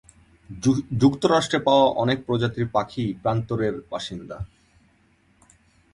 [1.01, 4.37] যুক্তরাষ্ট্রে পাওয়া অনেক প্রজাতির পাখিই প্রান্তরের বাসিন্দা।